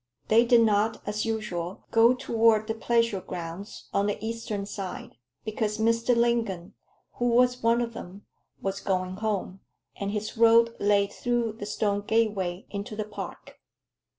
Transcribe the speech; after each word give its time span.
They 0.29 0.45
did 0.45 0.61
not, 0.61 0.99
as 1.05 1.25
usual, 1.27 1.83
go 1.91 2.15
toward 2.15 2.65
the 2.65 2.73
pleasure 2.73 3.21
grounds 3.21 3.87
on 3.93 4.07
the 4.07 4.17
eastern 4.25 4.65
side, 4.65 5.15
because 5.45 5.77
Mr. 5.77 6.15
Lingon, 6.17 6.73
who 7.17 7.27
was 7.27 7.61
one 7.61 7.81
of 7.81 7.93
them, 7.93 8.25
was 8.63 8.79
going 8.79 9.17
home, 9.17 9.59
and 9.95 10.09
his 10.09 10.35
road 10.35 10.75
lay 10.79 11.05
through 11.05 11.53
the 11.53 11.67
stone 11.67 12.01
gateway 12.01 12.65
into 12.71 12.95
the 12.95 13.05
park. 13.05 13.59